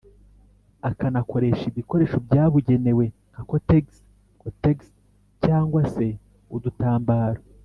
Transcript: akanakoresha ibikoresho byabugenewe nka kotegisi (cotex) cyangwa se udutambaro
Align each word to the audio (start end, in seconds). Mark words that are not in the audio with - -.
akanakoresha 0.89 1.63
ibikoresho 1.67 2.17
byabugenewe 2.27 3.05
nka 3.31 3.41
kotegisi 3.49 4.03
(cotex) 4.41 4.77
cyangwa 5.43 5.81
se 5.93 6.07
udutambaro 6.57 7.41